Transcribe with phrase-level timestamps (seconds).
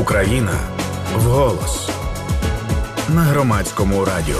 [0.00, 0.52] Україна
[1.16, 1.90] вголос
[3.14, 4.36] на громадському радіо.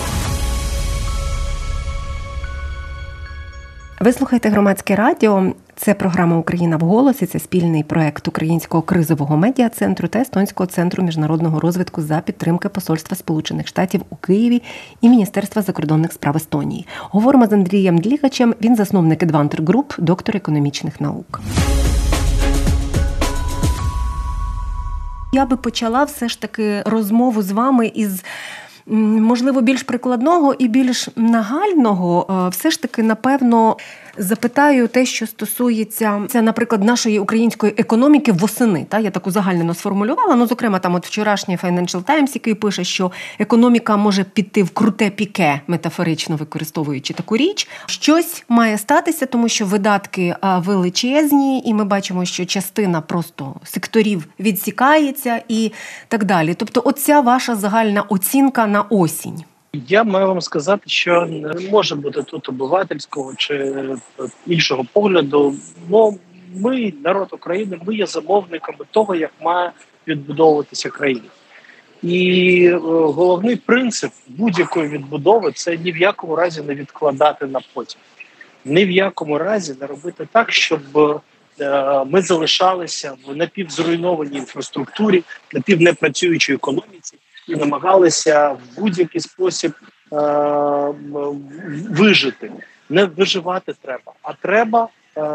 [4.01, 5.53] Ви слухаєте громадське радіо.
[5.77, 7.27] Це програма Україна в голосі.
[7.27, 13.17] Це спільний проект Українського кризового медіа центру та Естонського центру міжнародного розвитку за підтримки Посольства
[13.17, 14.63] Сполучених Штатів у Києві
[15.01, 16.87] і Міністерства закордонних справ Естонії.
[17.01, 18.55] Говоримо з Андрієм Длігачем.
[18.63, 21.41] Він засновник Advanter Group, доктор економічних наук.
[25.33, 28.25] Я би почала все ж таки розмову з вами із.
[28.89, 33.77] Можливо, більш прикладного і більш нагального, е, все ж таки, напевно,
[34.19, 38.87] запитаю те, що стосується це, наприклад, нашої української економіки восени.
[38.89, 40.35] Та я таку загальнено сформулювала.
[40.35, 45.11] Ну, зокрема, там от вчорашній Financial Times, який пише, що економіка може піти в круте
[45.11, 47.69] піке, метафорично використовуючи таку річ.
[47.87, 55.43] Щось має статися, тому що видатки величезні, і ми бачимо, що частина просто секторів відсікається
[55.49, 55.73] і
[56.09, 56.55] так далі.
[56.55, 59.45] Тобто, оця ваша загальна оцінка на осінь.
[59.89, 63.75] Я маю вам сказати, що не може бути тут обивательського чи
[64.47, 65.55] іншого погляду.
[65.89, 66.15] Бо
[66.55, 69.73] ми, народ України, ми є замовниками того, як має
[70.09, 71.29] відбудовуватися країна.
[72.03, 78.01] І е, головний принцип будь-якої відбудови це ні в якому разі не відкладати на потім,
[78.65, 80.81] ні в якому разі не робити так, щоб
[81.61, 87.17] е, ми залишалися в напівзруйнованій інфраструктурі, напівнепрацюючій економіці
[87.49, 89.73] і намагалися в будь-який спосіб
[90.13, 90.17] е,
[91.91, 92.53] вижити.
[92.89, 94.89] Не виживати треба, а треба е,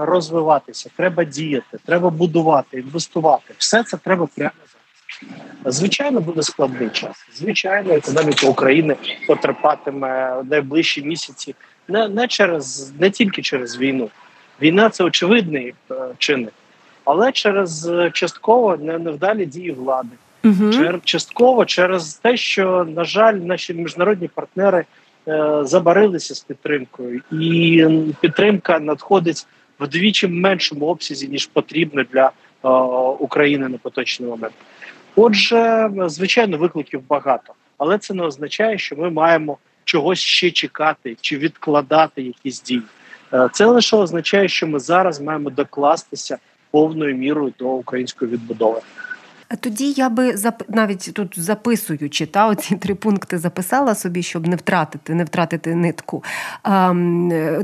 [0.06, 3.54] розвиватися, треба діяти, треба будувати, інвестувати.
[3.58, 5.76] Все це треба прямо зараз.
[5.76, 7.26] Звичайно, буде складний час.
[7.34, 8.96] Звичайно, економіка України
[9.28, 11.56] потерпатиме найближчі місяці
[11.88, 14.10] не не через не тільки через війну.
[14.62, 16.54] Війна це очевидний е, чинник,
[17.06, 20.16] але через е, частково невдалі дії влади.
[20.44, 21.00] Угу.
[21.04, 24.86] частково через те, що на жаль, наші міжнародні партнери
[25.28, 27.86] е, забарилися з підтримкою, і
[28.22, 29.48] підтримка надходить
[29.80, 32.32] вдвічі меншому обсязі ніж потрібно для
[32.64, 32.70] е,
[33.20, 34.54] України на поточний момент.
[35.16, 41.38] Отже, звичайно, викликів багато, але це не означає, що ми маємо чогось ще чекати чи
[41.38, 42.82] відкладати якісь дії.
[43.34, 46.38] Е, це лише означає, що ми зараз маємо докластися
[46.72, 48.82] повною мірою до української відбудови.
[49.60, 50.36] Тоді я би
[50.70, 56.24] навіть тут записуючи та оці три пункти записала собі, щоб не втратити, не втратити нитку.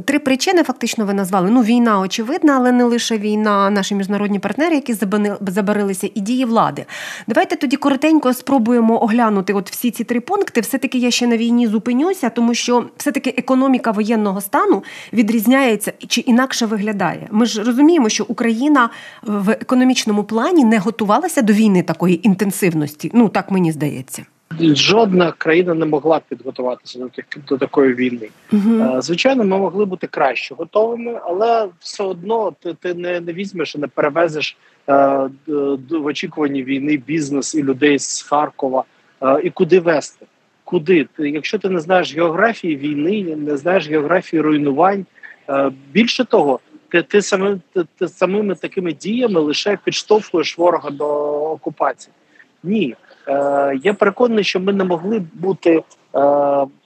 [0.05, 1.49] Три причини фактично ви назвали.
[1.49, 4.93] Ну, війна очевидна, але не лише війна, наші міжнародні партнери, які
[5.41, 6.85] забарилися, і дії влади.
[7.27, 10.61] Давайте тоді коротенько спробуємо оглянути от всі ці три пункти.
[10.61, 14.83] Все-таки я ще на війні зупинюся, тому що все-таки економіка воєнного стану
[15.13, 17.27] відрізняється чи інакше виглядає.
[17.31, 18.89] Ми ж розуміємо, що Україна
[19.23, 23.11] в економічному плані не готувалася до війни війни такої інтенсивності.
[23.13, 24.25] Ну так мені здається.
[24.59, 27.09] Жодна країна не могла підготуватися до
[27.47, 28.29] до такої війни.
[28.53, 33.75] uh Звичайно, ми могли бути краще готовими, але все одно ти ти не не візьмеш
[33.75, 34.57] і не перевезеш
[34.89, 35.29] е,
[35.89, 38.83] в очікуванні війни бізнес і людей з Харкова.
[39.21, 40.25] Е, і куди вести?
[40.63, 41.07] Куди?
[41.17, 45.05] Ти, Якщо ти не знаєш географії війни, не знаєш географії руйнувань.
[45.49, 46.59] Е, більше того,
[46.89, 51.07] ти ти, сами, ти, ти самими такими діями лише підштовхуєш ворога до
[51.51, 52.13] окупації.
[52.63, 52.95] Ні,
[53.27, 55.83] Е, я переконаний, що ми не могли бути е,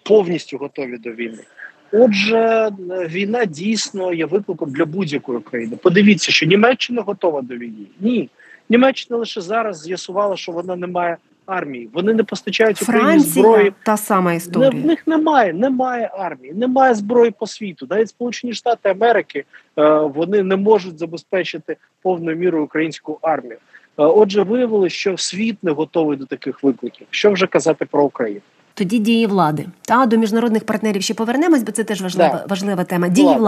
[0.04, 1.44] повністю готові до війни.
[1.92, 5.78] Отже, війна дійсно є викликом для будь-якої країни.
[5.84, 7.86] Подивіться, що Німеччина готова до війни.
[8.00, 8.30] Ні,
[8.70, 11.90] Німеччина лише зараз з'ясувала, що вона не має армії.
[11.94, 13.74] Вони не постачають Україні зброї.
[13.84, 14.70] Та сама історія.
[14.70, 17.88] В них немає, немає армії, немає зброї по світу.
[17.90, 19.46] Навіть Сполучені Штати Америки
[19.78, 23.58] е, вони не можуть забезпечити повною мірою українську армію.
[23.58, 27.08] Е, отже, виявилося, що світ не готовий до таких викликів.
[27.10, 28.42] Що вже казати про Україну?
[28.74, 29.66] Тоді дії влади.
[29.82, 32.46] Та до міжнародних партнерів ще повернемось, бо це теж важлива да.
[32.48, 33.10] важлива тема.
[33.10, 33.40] Дії влади.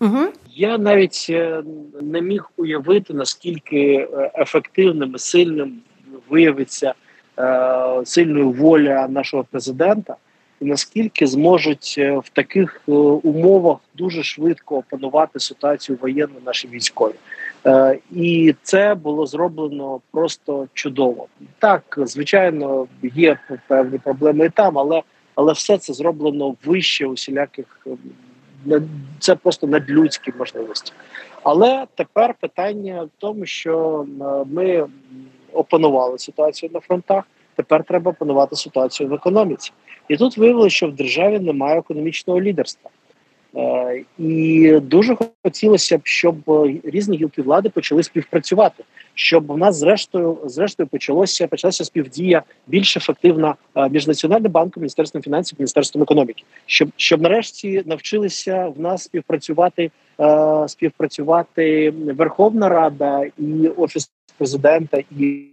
[0.00, 0.16] влади.
[0.18, 0.32] Угу.
[0.54, 1.62] Я навіть е,
[2.00, 4.08] не міг уявити наскільки
[4.38, 5.78] ефективним і сильним
[6.28, 6.94] виявиться
[8.04, 10.16] сильною воля нашого президента,
[10.60, 17.14] і наскільки зможуть е, в таких е, умовах дуже швидко опанувати ситуацію воєнну наші військові.
[18.12, 21.26] І це було зроблено просто чудово.
[21.58, 23.38] Так, звичайно, є
[23.68, 25.02] певні проблеми і там, але
[25.34, 27.86] але все це зроблено вище усіляких
[29.18, 30.92] це просто надлюдські можливості.
[31.42, 34.06] Але тепер питання в тому, що
[34.46, 34.86] ми
[35.54, 37.24] опанували ситуацію на фронтах.
[37.56, 39.72] Тепер треба опанувати ситуацію в економіці.
[40.08, 42.90] І тут виявилося, що в державі немає економічного лідерства.
[43.56, 46.36] Е, і дуже хотілося б, щоб
[46.84, 48.84] різні гілки влади почали співпрацювати,
[49.14, 55.22] щоб в нас зрештою зрештою почалося почалася співдія більш ефективна е, між національним банком, міністерством
[55.22, 59.90] фінансів, міністерством економіки, щоб щоб нарешті навчилися в нас співпрацювати
[60.20, 64.10] е, співпрацювати Верховна Рада і офіс
[64.42, 65.46] президента і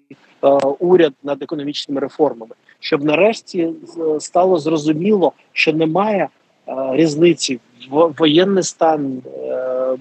[0.79, 3.69] уряд над економічними реформами, щоб нарешті
[4.19, 6.27] стало зрозуміло, що немає
[6.91, 7.59] різниці
[7.91, 9.97] в воєнний стан е,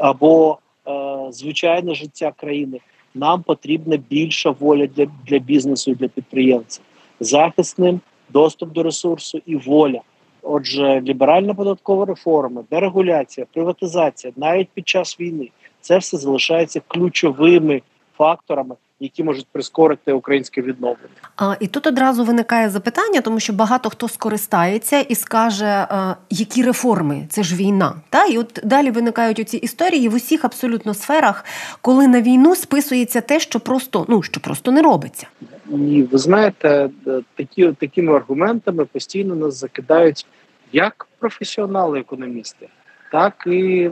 [0.00, 0.58] або
[0.88, 0.92] е,
[1.30, 2.80] звичайне життя країни.
[3.14, 6.84] Нам потрібна більша воля для для бізнесу і для підприємців,
[7.20, 10.00] захисним доступ до ресурсу і воля.
[10.42, 15.50] Отже, ліберальна податкова реформа, дерегуляція, приватизація навіть під час війни
[15.86, 17.82] це все залишається ключовими
[18.18, 21.08] факторами які можуть прискорити українське відновлення.
[21.36, 26.62] А і тут одразу виникає запитання, тому що багато хто скористається і скаже, а, які
[26.62, 27.94] реформи це ж війна.
[28.10, 31.44] Та і от далі виникають оці історії в усіх абсолютно сферах,
[31.80, 35.26] коли на війну списується те, що просто ну що просто не робиться.
[35.70, 40.26] І ви знаєте, е, такі такими аргументами постійно нас закидають
[40.72, 42.68] як професіонали-економісти
[43.12, 43.90] так і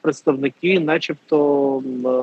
[0.00, 1.82] представники, начебто,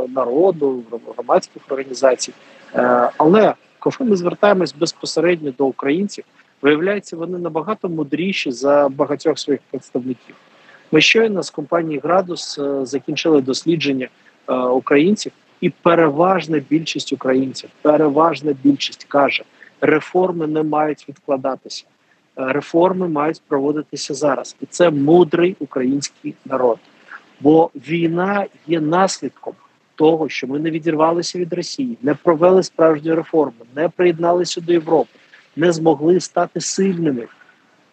[0.09, 0.83] народу,
[1.17, 2.33] громадських організацій.
[2.75, 6.23] Е, але коли ми звертаємось безпосередньо до українців,
[6.61, 10.35] виявляється, вони набагато мудріші за багатьох своїх представників.
[10.91, 14.07] Ми щойно з компанії Градус е, закінчили дослідження
[14.47, 15.31] е, українців,
[15.61, 19.43] і переважна більшість українців, переважна більшість каже,
[19.81, 21.85] реформи не мають відкладатися
[22.35, 26.79] реформи мають проводитися зараз, і це мудрий український народ.
[27.41, 29.53] Бо війна є наслідком
[29.95, 35.09] того, що ми не відірвалися від Росії, не провели справжні реформи, не приєдналися до Європи,
[35.55, 37.27] не змогли стати сильними.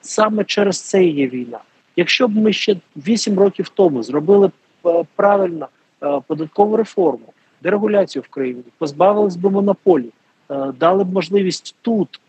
[0.00, 1.58] Саме через це є війна.
[1.96, 4.50] Якщо б ми ще 8 років тому зробили
[4.86, 5.68] е, правильно
[6.02, 10.12] е, податкову реформу, дерегуляцію в країні, позбавились би монополій,
[10.50, 12.20] е, дали б можливість тут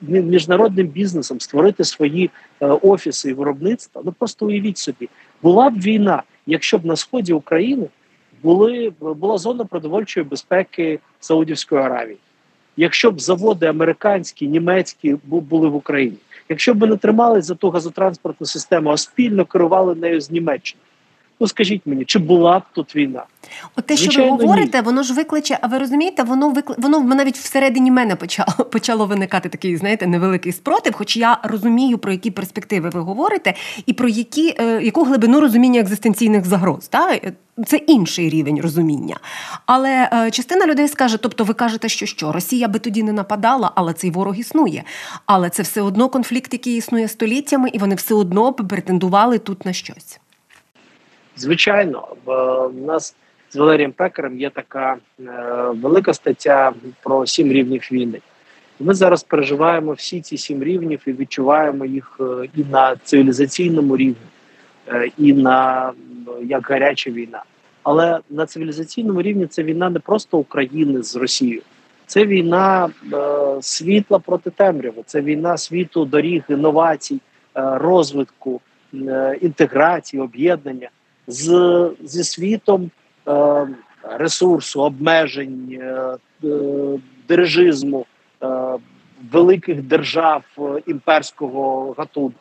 [0.00, 4.02] міжнародним бізнесом створити свої е, офіси і виробництва.
[4.04, 5.08] Ну просто уявіть собі,
[5.42, 7.86] була б війна, якщо б на сході України
[8.42, 12.18] були була зона продовольчої безпеки Саудівської Аравії,
[12.76, 16.16] якщо б заводи американські, німецькі були в Україні,
[16.48, 20.80] якщо б ми не тримались за ту газотранспортну систему, а спільно керували нею з Німеччини.
[21.40, 23.24] Ну скажіть мені, чи була б тут війна?
[23.76, 24.84] От те, що ви говорите, ні.
[24.84, 26.76] воно ж викличе, а ви розумієте, воно викли...
[26.78, 30.94] воно навіть всередині мене почало почало виникати такий, знаєте, невеликий спротив.
[30.94, 33.54] Хоч я розумію, про які перспективи ви говорите,
[33.86, 36.88] і про які е, яку глибину розуміння екзистенційних загроз.
[36.88, 37.20] Та?
[37.66, 39.16] Це інший рівень розуміння.
[39.66, 43.72] Але е, частина людей скаже: тобто, ви кажете, що що Росія би тоді не нападала,
[43.74, 44.84] але цей ворог існує.
[45.26, 49.72] Але це все одно конфлікт, який існує століттями, і вони все одно претендували тут на
[49.72, 50.18] щось.
[51.36, 53.16] Звичайно, в нас
[53.50, 55.22] з Валерієм Пекарем є така е,
[55.70, 56.72] велика стаття
[57.02, 58.20] про сім рівнів війни.
[58.80, 64.26] Ми зараз переживаємо всі ці сім рівнів і відчуваємо їх е, і на цивілізаційному рівні,
[64.88, 65.92] е, і на
[66.42, 67.42] як гаряча війна.
[67.82, 71.62] Але на цивілізаційному рівні це війна не просто України з Росією,
[72.06, 73.18] це війна е,
[73.60, 77.20] світла проти темряви, це війна світу, доріг, інновацій, е,
[77.78, 78.60] розвитку,
[78.94, 80.88] е, інтеграції, об'єднання
[81.26, 82.90] з, зі світом
[83.28, 83.66] е,
[84.02, 88.06] ресурсу, обмежень, е, е, дирижизму
[88.42, 88.46] е,
[89.32, 92.38] великих держав е, імперського гатунку.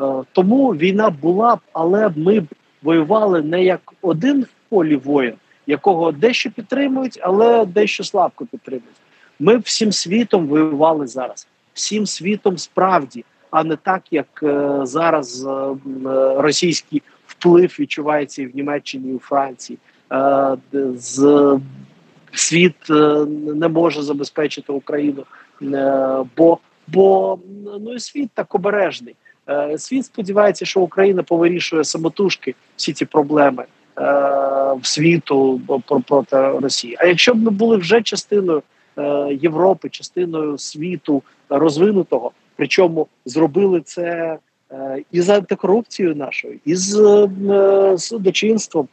[0.00, 2.46] Е, тому війна була б, але ми б
[2.82, 5.34] воювали не як один в полі воїн,
[5.66, 8.96] якого дещо підтримують, але дещо слабко підтримують.
[9.38, 15.74] Ми всім світом воювали зараз, всім світом справді, а не так, як е, зараз е,
[16.36, 17.02] російські
[17.38, 19.78] вплив відчувається і в Німеччині, і у Франції.
[20.12, 20.56] Е,
[20.96, 21.58] з
[22.32, 25.24] світ е, не може забезпечити Україну,
[25.62, 27.38] е, бо бо
[27.80, 29.14] ну і світ так обережний.
[29.76, 33.64] Світ сподівається, що Україна повирішує самотужки всі ці проблеми
[34.80, 35.60] в світу
[36.06, 36.96] проти Росії.
[36.98, 38.62] А якщо б ми були вже частиною
[39.30, 44.38] Європи, частиною світу розвинутого, причому зробили це
[45.12, 47.00] і з антикорупцією нашою, і з
[47.50, 48.88] е, судочинством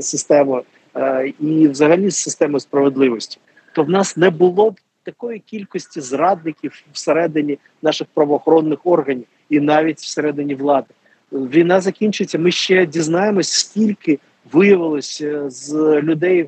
[0.00, 0.62] системою,
[0.96, 3.38] е, і взагалі з системою справедливості,
[3.74, 9.98] то в нас не було б такої кількості зрадників всередині наших правоохоронних органів і навіть
[9.98, 10.86] всередині влади.
[11.32, 12.38] Війна закінчиться.
[12.38, 14.18] Ми ще дізнаємось, скільки
[14.52, 16.42] виявилося з людей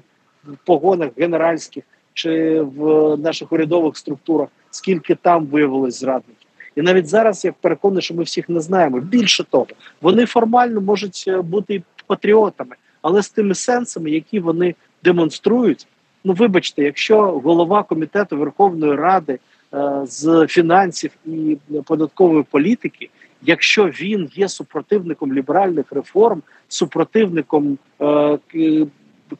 [0.44, 1.84] в погонах генеральських
[2.14, 6.35] чи в наших урядових структурах, скільки там виявилось зрадників.
[6.76, 9.00] І навіть зараз я переконаний, що ми всіх не знаємо.
[9.00, 9.66] Більше того,
[10.00, 15.86] вони формально можуть е, бути патріотами, але з тими сенсами, які вони демонструють.
[16.24, 19.38] Ну, вибачте, якщо голова комітету Верховної Ради
[19.74, 23.08] е, з фінансів і податкової політики,
[23.42, 28.38] якщо він є супротивником ліберальних реформ, супротивником е,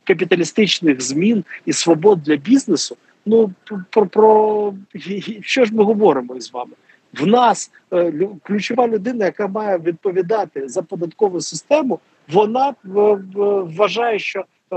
[0.04, 3.52] капіталістичних змін і свобод для бізнесу, ну
[3.90, 4.74] про, про
[5.40, 6.72] що ж ми говоримо із вами?
[7.20, 14.76] В нас е, ключова людина, яка має відповідати за податкову систему, вона вважає, що е,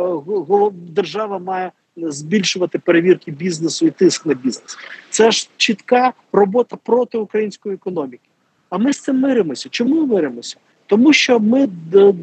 [0.73, 4.77] держава має збільшувати перевірки бізнесу і тиск на бізнес.
[5.09, 8.29] Це ж чітка робота проти української економіки.
[8.69, 9.69] А ми з цим миримося.
[9.69, 10.57] Чому миримося?
[10.85, 11.69] Тому що ми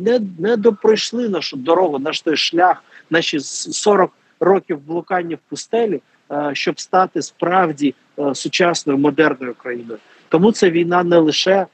[0.01, 6.01] не не допройшли нашу дорогу, наш той шлях, наші 40 років блукання в пустелі, е,
[6.53, 9.99] щоб стати справді е, сучасною модерною країною.
[10.29, 11.67] Тому це війна не лише е,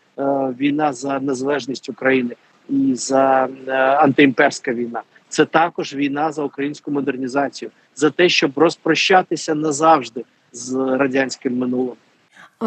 [0.60, 2.34] війна за незалежність України
[2.68, 3.48] і за
[3.98, 5.02] антиімперська війна.
[5.28, 11.96] Це також війна за українську модернізацію, за те, щоб розпрощатися назавжди з радянським минулим.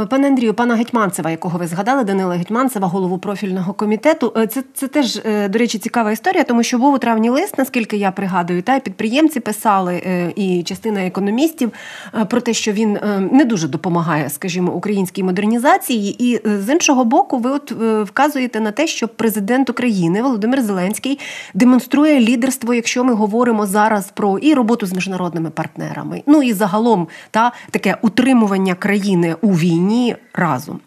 [0.01, 4.33] Е, пане Андрію, пана Гетьманцева, якого ви згадали, Данила Гетьманцева, голову профільного комітету.
[4.37, 7.57] Е, це це теж, е, до речі, цікава історія, тому що був у травні лист,
[7.57, 10.01] наскільки я пригадую, та підприємці писали
[10.35, 11.71] і частина економістів
[12.29, 12.99] про те, що він
[13.31, 16.31] не дуже допомагає, скажімо, українській модернізації.
[16.31, 17.71] І з іншого боку, ви от
[18.09, 21.19] вказуєте на те, що президент України Володимир Зеленський
[21.53, 27.07] демонструє лідерство, якщо ми говоримо зараз про і роботу з міжнародними партнерами, ну і загалом
[27.31, 30.80] та таке утримування країни у війні війні разом.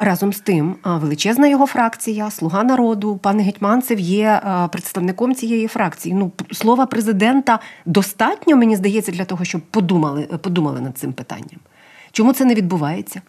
[0.00, 4.40] Разом з тим, величезна його фракція, слуга народу, пан Гетьманцев є
[4.72, 6.14] представником цієї фракції.
[6.14, 11.60] Ну, слова президента достатньо, мені здається, для того, щоб подумали, подумали над цим питанням.
[12.12, 13.22] Чому це не відбувається?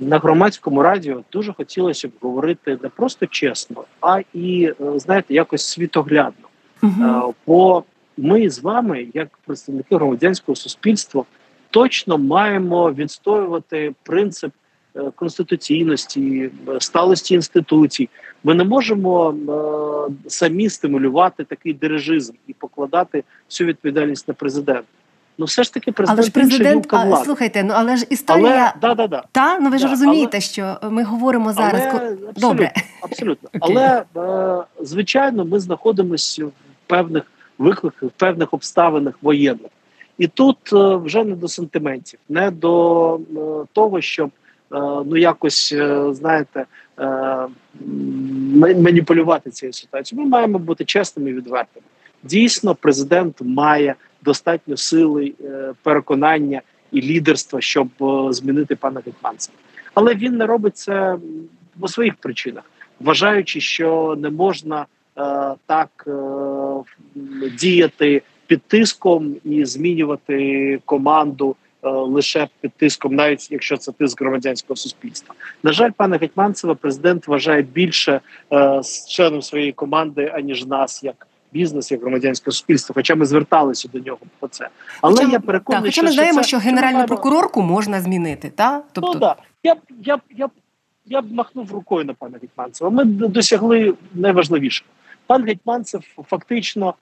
[0.00, 5.66] На громадському радіо дуже хотілося б говорити не просто чесно, а і е, знаєте, якось
[5.66, 6.48] світоглядно.
[6.82, 7.34] Угу.
[7.46, 7.84] Бо
[8.16, 11.24] ми з вами, як представники громадянського суспільства,
[11.70, 14.52] точно маємо відстоювати принцип
[14.96, 18.08] е, конституційності, е, сталості інституцій.
[18.44, 24.84] Ми не можемо е, самі стимулювати такий дирижизм і покладати всю відповідальність на президента.
[25.38, 28.72] Ну, все ж таки, президент але ж президент, а, слухайте, ну але ж історія але,
[28.80, 29.24] да, да, да.
[29.32, 32.72] та ну ви ж да, розумієте, але, що ми говоримо зараз але, абсолютно, добре.
[33.02, 33.58] Абсолютно, okay.
[33.60, 36.52] але е, звичайно, ми знаходимося в
[36.86, 37.22] певних
[37.58, 39.70] викликах, в певних обставинах воєнних.
[40.18, 43.18] І тут е, вже не до сантиментів, не до е,
[43.72, 45.74] того, щоб е, ну якось
[46.10, 46.64] знаєте
[48.76, 50.24] маніпулювати цією ситуацією.
[50.24, 51.86] Ми маємо бути чесними і відвертими.
[52.22, 55.34] Дійсно, президент має достатньо сили,
[55.82, 57.88] переконання і лідерства, щоб
[58.30, 59.58] змінити пана Гетманцева.
[59.94, 61.16] Але він не робить це
[61.80, 62.64] по своїх причинах,
[63.00, 64.86] вважаючи, що не можна
[65.66, 66.08] так
[67.58, 74.76] діяти під тиском і змінювати команду е, лише під тиском, навіть якщо це тиск громадянського
[74.76, 75.34] суспільства.
[75.62, 78.20] На жаль, пане Гетьманцева, президент вважає більше
[78.52, 82.94] е, членом своєї команди аніж нас, як бізнес, як громадянське суспільство.
[82.94, 84.68] Хоча ми зверталися до нього про це.
[85.00, 88.82] Але хоча, я переконаний, так, хоча ми знаємо, що, що генеральну прокурорку можна змінити, та
[88.92, 89.36] тобто ну, да.
[89.62, 90.48] я б я б я
[91.06, 92.90] я б махнув рукою на пана Гетьманцева.
[92.90, 94.90] Ми досягли найважливішого.
[95.26, 96.94] Пан Гетьманцев фактично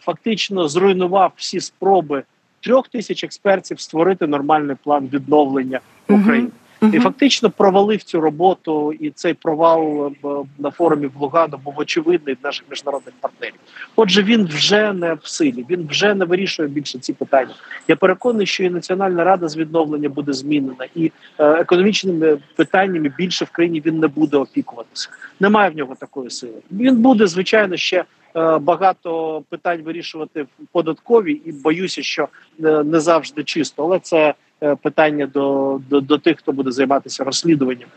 [0.00, 2.22] фактично зруйнував всі спроби
[2.60, 6.48] трьох тисяч експертів створити нормальний план відновлення України.
[6.80, 6.94] Uh-huh.
[6.94, 10.28] І фактично провалив цю роботу, і цей провал е,
[10.58, 13.54] на форумі в Лугану був очевидний в наших міжнародних партнерів.
[13.96, 17.54] Отже, він вже не в силі, він вже не вирішує більше ці питання.
[17.88, 23.44] Я переконаний, що і Національна рада з відновлення буде змінена, і е, економічними питаннями більше
[23.44, 25.08] в країні він не буде опікуватися.
[25.40, 26.60] Немає в нього такої сили.
[26.70, 28.25] Він буде звичайно ще Е,
[28.60, 32.28] багато питань вирішувати в податковій, і боюся, що
[32.64, 37.24] е, не завжди чисто, але це е, питання до, до, до тих, хто буде займатися
[37.24, 37.88] розслідуванням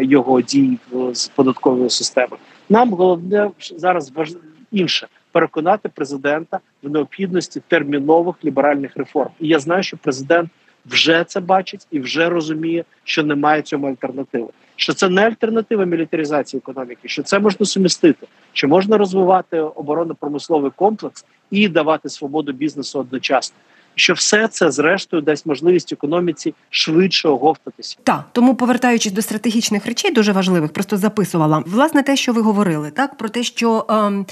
[0.00, 0.78] його дій
[1.12, 2.36] з податкової системи.
[2.68, 4.32] Нам головне зараз важ...
[4.72, 9.30] інше переконати президента в необхідності термінових ліберальних реформ.
[9.40, 10.50] І я знаю, що президент
[10.86, 14.48] вже це бачить і вже розуміє, що немає цьому альтернативи.
[14.76, 21.24] Що це не альтернатива мілітаризації економіки, що це можна сумістити, що можна розвивати оборонно-промисловий комплекс
[21.50, 23.56] і давати свободу бізнесу одночасно.
[23.96, 27.96] Що все це зрештою дасть можливість економіці швидше оговтатися.
[28.02, 32.90] Так, тому повертаючись до стратегічних речей, дуже важливих, просто записувала власне те, що ви говорили,
[32.90, 33.86] так про те, що.
[33.88, 34.26] Ем...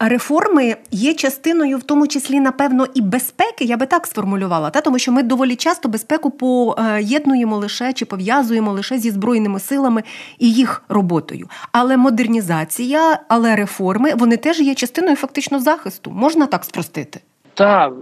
[0.00, 4.98] реформи є частиною, в тому числі, напевно, і безпеки, я би так сформулювала, та тому
[4.98, 10.02] що ми доволі часто безпеку поєднуємо лише чи пов'язуємо лише зі збройними силами
[10.38, 11.48] і їх роботою.
[11.72, 16.10] Але модернізація, але реформи вони теж є частиною фактично захисту.
[16.10, 17.20] Можна так спростити?
[17.54, 17.92] Так,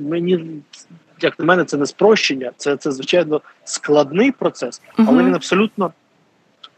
[0.00, 0.62] мені
[1.20, 5.92] як на мене, це не спрощення, це це звичайно складний процес, але uh він абсолютно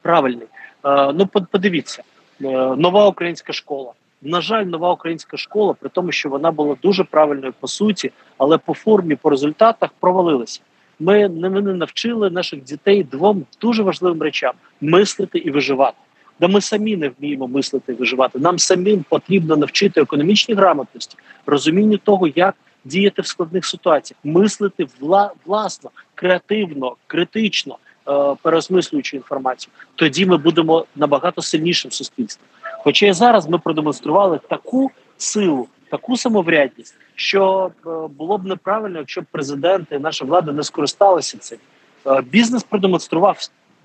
[0.02, 0.46] правильний.
[0.84, 2.02] Е, ну, подивіться,
[2.42, 2.46] е,
[2.76, 3.92] нова українська школа.
[4.26, 8.58] На жаль, нова українська школа, при тому, що вона була дуже правильною по суті, але
[8.58, 10.60] по формі, по результатах провалилася.
[11.00, 15.96] Ми не, ми не навчили наших дітей двом дуже важливим речам: мислити і виживати.
[16.40, 18.38] Да ми самі не вміємо мислити і виживати.
[18.38, 21.16] Нам самим потрібно навчити економічній грамотності,
[21.46, 22.54] розумінню того, як
[22.84, 27.78] діяти в складних ситуаціях, мислити вла, власно, креативно, критично,
[28.08, 29.72] е, переосмислюючи інформацію.
[29.94, 32.46] Тоді ми будемо набагато сильнішим суспільством.
[32.86, 39.20] Хоча і зараз ми продемонстрували таку силу, таку самоврядність, що е, було б неправильно, якщо
[39.20, 41.58] б президенти, наша влада не скористалися цим.
[42.06, 43.38] Е, бізнес продемонстрував.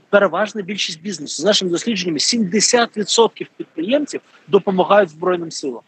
[0.10, 5.82] Переважна більшість бізнесу з нашими дослідженнями 70% підприємців допомагають збройним силам.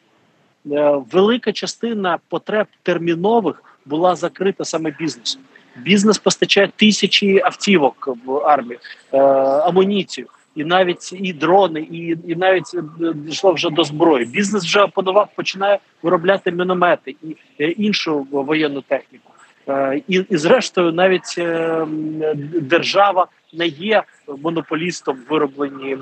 [0.72, 5.42] Е, велика частина потреб термінових була закрита саме бізнесом.
[5.76, 8.80] Бізнес постачає тисячі автівок в армію,
[9.12, 9.18] е,
[9.68, 14.26] амуніцію, і навіть і дрони, і і навіть е, дійшло вже до зброї.
[14.26, 19.30] Бізнес вже опанував, починає виробляти міномети і іншу воєнну техніку.
[20.08, 21.42] І, і зрештою, навіть
[22.62, 24.04] держава не є
[24.44, 25.98] монополістом виробленні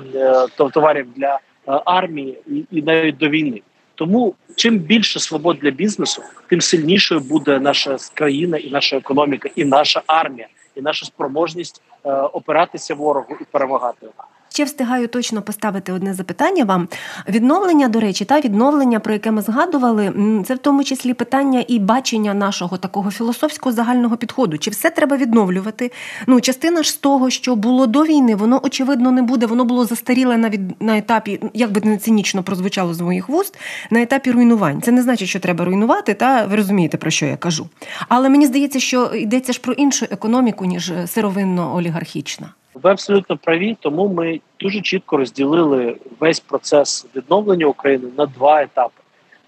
[0.56, 1.38] товарів для
[1.84, 3.62] армії і, і навіть до війни.
[3.94, 9.64] Тому чим більше свобод для бізнесу, тим сильнішою буде наша країна і наша економіка, і
[9.64, 14.06] наша армія, і наша спроможність е, опиратися ворогу і перемагати.
[14.52, 16.88] Ще встигаю точно поставити одне запитання вам.
[17.28, 20.12] Відновлення, до речі, та відновлення, про яке ми згадували,
[20.46, 24.58] це в тому числі питання і бачення нашого такого філософського загального підходу.
[24.58, 25.92] Чи все треба відновлювати?
[26.26, 29.46] Ну, частина ж з того, що було до війни, воно очевидно не буде.
[29.46, 33.58] Воно було застаріле на від на етапі, як би не цинічно прозвучало з моїх вуст,
[33.90, 34.82] на етапі руйнувань.
[34.82, 37.66] Це не значить, що треба руйнувати, та ви розумієте про що я кажу.
[38.08, 42.46] Але мені здається, що йдеться ж про іншу економіку ніж сировинно-олігархічна.
[42.74, 49.02] Ви абсолютно праві, тому ми дуже чітко розділили весь процес відновлення України на два етапи.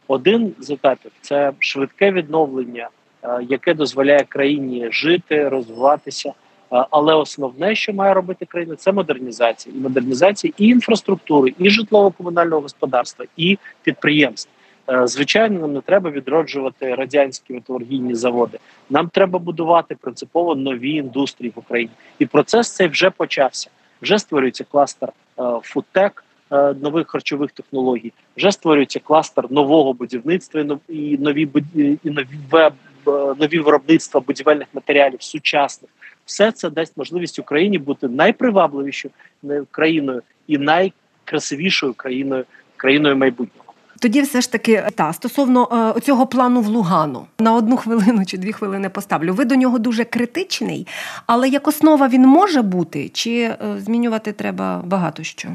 [0.09, 2.89] Один з етапів це швидке відновлення,
[3.23, 6.29] е, яке дозволяє країні жити, розвиватися.
[6.29, 12.61] Е, але основне, що має робити країна, це модернізація і модернізація і інфраструктури, і житлово-комунального
[12.61, 14.51] господарства, і підприємств.
[14.91, 18.59] Е, звичайно, нам не треба відроджувати радянські металургійні заводи.
[18.91, 23.71] Нам треба будувати принципово нові індустрії в Україні, і процес цей вже почався.
[24.03, 28.13] Вже створюється кластер е, фудтек е, нових харчових технологій.
[28.37, 32.39] Вже створюється кластер нового будівництва і нові і нові
[33.39, 35.91] нові виробництва будівельних матеріалів сучасних.
[36.25, 39.13] Все це дасть можливість Україні бути найпривабливішою
[39.71, 42.45] країною і найкрасивішою країною
[42.77, 43.64] країною майбутнього.
[44.01, 48.39] Тоді все ж таки та стосовно е, цього плану в Лугану на одну хвилину чи
[48.39, 49.35] дві хвилини поставлю.
[49.35, 50.87] Ви до нього дуже критичний,
[51.27, 55.49] але як основа він може бути, чи е, змінювати треба багато що?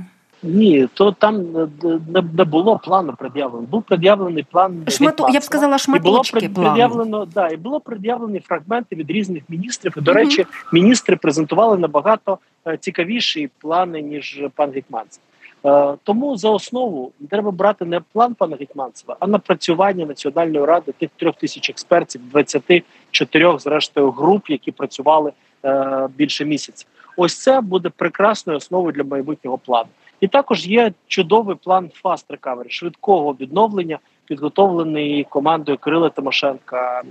[0.43, 1.67] Ні, то там е,
[2.08, 3.67] не, не було плану пред'явлено.
[3.67, 8.39] Був пред'явлений план Шмату, я б сказала, шматочки і було пред'явлено, да, і було пред'явлені
[8.39, 9.93] фрагменти від різних міністрів.
[9.97, 15.21] І, До речі, міністри презентували набагато е, цікавіші плани ніж пан Гетьманцев.
[15.65, 21.10] Е, тому за основу треба брати не план пана Гетьманцева, а напрацювання національної ради тих
[21.17, 25.32] трьох тисяч експертів, 24 зрештою груп, які працювали
[25.65, 26.86] е, більше місяця.
[27.17, 29.89] Ось це буде прекрасною основою для майбутнього плану.
[30.19, 37.04] І також є чудовий план Fast Recovery, швидкого відновлення, підготовлений командою Кирила Тимошенка е,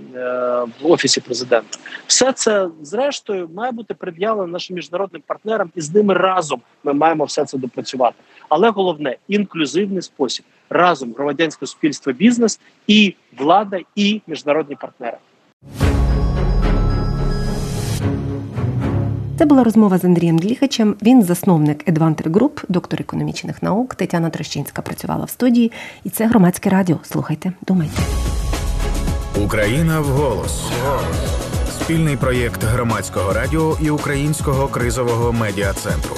[0.81, 1.77] в офісі президента.
[2.07, 7.23] Все це зрештою має бути пред'явлено нашим міжнародним партнерам, і з ними разом ми маємо
[7.23, 8.15] все це допрацювати.
[8.49, 15.17] Але головне інклюзивний спосіб разом громадянське суспільство, бізнес і влада, і міжнародні партнери.
[19.39, 20.95] Це була розмова з Андрієм Дліхачем.
[21.01, 23.95] Він засновник Advanter Group, доктор економічних наук.
[23.95, 25.71] Тетяна Трощинська працювала в студії,
[26.03, 26.99] і це громадське радіо.
[27.03, 28.01] Слухайте, думайте.
[29.45, 30.63] Україна в голос.
[31.81, 36.15] Спільний проєкт громадського радіо і українського кризового медіа центру.